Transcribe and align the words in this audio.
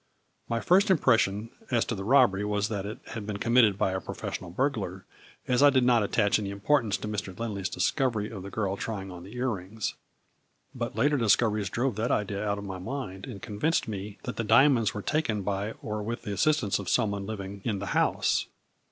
My 0.49 0.59
first 0.61 0.89
impression 0.89 1.51
as 1.69 1.85
to 1.85 1.93
the 1.93 2.03
robbery 2.03 2.43
was 2.43 2.69
that 2.69 2.87
it 2.87 2.97
had 3.09 3.27
been 3.27 3.37
committed 3.37 3.77
by 3.77 3.91
a 3.91 4.01
professional 4.01 4.49
burglar, 4.49 5.05
as 5.47 5.61
I 5.61 5.69
did 5.69 5.83
not 5.83 6.01
attach 6.01 6.39
any 6.39 6.49
importance 6.49 6.97
to 6.97 7.07
Mr. 7.07 7.37
Lindley 7.37 7.61
's 7.63 7.69
dis 7.69 7.91
covery 7.91 8.31
of 8.35 8.41
the 8.41 8.49
girl 8.49 8.75
trying 8.77 9.11
on 9.11 9.21
the 9.21 9.35
ear 9.35 9.49
rings. 9.51 9.93
But 10.73 10.95
later 10.95 11.17
discoveries 11.17 11.69
drove 11.69 11.97
that 11.97 12.09
idea 12.09 12.43
out 12.43 12.57
of 12.57 12.63
my 12.63 12.79
mind, 12.79 13.27
and 13.27 13.43
convinced 13.43 13.87
me 13.87 14.17
that 14.23 14.37
the 14.37 14.43
diamonds 14.43 14.95
were 14.95 15.03
taken 15.03 15.43
by 15.43 15.73
or 15.83 16.01
with 16.01 16.23
the 16.23 16.33
assistance 16.33 16.79
of 16.79 16.89
some 16.89 17.11
one 17.11 17.27
living 17.27 17.61
in 17.63 17.77
the 17.77 17.85
house. 17.93 18.47